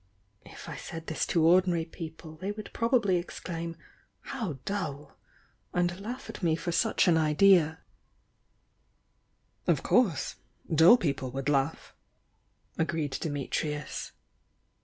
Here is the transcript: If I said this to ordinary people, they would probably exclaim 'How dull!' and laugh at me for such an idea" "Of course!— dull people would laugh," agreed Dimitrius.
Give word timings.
If 0.47 0.67
I 0.67 0.77
said 0.77 1.05
this 1.05 1.27
to 1.27 1.45
ordinary 1.45 1.85
people, 1.85 2.35
they 2.37 2.51
would 2.51 2.71
probably 2.73 3.17
exclaim 3.17 3.75
'How 4.21 4.53
dull!' 4.65 5.15
and 5.75 5.99
laugh 6.01 6.27
at 6.27 6.41
me 6.41 6.55
for 6.55 6.71
such 6.71 7.07
an 7.07 7.17
idea" 7.17 7.81
"Of 9.67 9.83
course!— 9.83 10.37
dull 10.73 10.97
people 10.97 11.29
would 11.33 11.49
laugh," 11.49 11.93
agreed 12.79 13.11
Dimitrius. 13.11 14.13